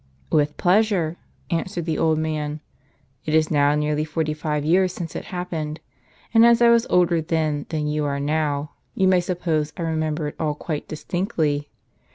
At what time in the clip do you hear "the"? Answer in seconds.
1.85-1.99